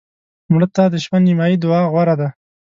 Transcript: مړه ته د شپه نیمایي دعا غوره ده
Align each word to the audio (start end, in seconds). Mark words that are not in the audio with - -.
مړه 0.51 0.67
ته 0.75 0.83
د 0.89 0.95
شپه 1.03 1.17
نیمایي 1.25 1.57
دعا 1.63 1.81
غوره 1.91 2.15
ده 2.19 2.29